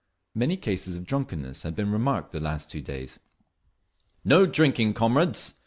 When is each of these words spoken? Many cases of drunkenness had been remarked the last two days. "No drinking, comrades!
Many 0.33 0.57
cases 0.57 0.95
of 0.95 1.05
drunkenness 1.05 1.61
had 1.61 1.75
been 1.75 1.91
remarked 1.91 2.31
the 2.31 2.39
last 2.39 2.71
two 2.71 2.81
days. 2.81 3.19
"No 4.25 4.47
drinking, 4.47 4.95
comrades! 4.95 5.53